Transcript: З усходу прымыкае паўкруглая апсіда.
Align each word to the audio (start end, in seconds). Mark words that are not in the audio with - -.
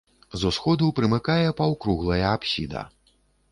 З 0.43 0.45
усходу 0.51 0.87
прымыкае 0.99 1.45
паўкруглая 1.61 2.19
апсіда. 2.33 2.85